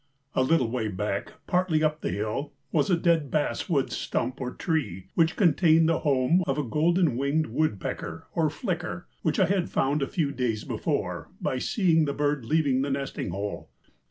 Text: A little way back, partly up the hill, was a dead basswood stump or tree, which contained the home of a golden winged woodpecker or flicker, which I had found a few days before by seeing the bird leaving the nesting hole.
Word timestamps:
A 0.33 0.41
little 0.41 0.71
way 0.71 0.87
back, 0.87 1.33
partly 1.45 1.83
up 1.83 2.01
the 2.01 2.09
hill, 2.09 2.53
was 2.71 2.89
a 2.89 2.97
dead 2.97 3.29
basswood 3.29 3.91
stump 3.91 4.41
or 4.41 4.49
tree, 4.51 5.09
which 5.13 5.35
contained 5.35 5.87
the 5.87 5.99
home 5.99 6.41
of 6.47 6.57
a 6.57 6.63
golden 6.63 7.17
winged 7.17 7.45
woodpecker 7.45 8.25
or 8.33 8.49
flicker, 8.49 9.05
which 9.21 9.39
I 9.39 9.45
had 9.45 9.69
found 9.69 10.01
a 10.01 10.07
few 10.07 10.31
days 10.31 10.63
before 10.63 11.29
by 11.39 11.59
seeing 11.59 12.05
the 12.05 12.13
bird 12.15 12.45
leaving 12.45 12.81
the 12.81 12.89
nesting 12.89 13.29
hole. 13.29 13.69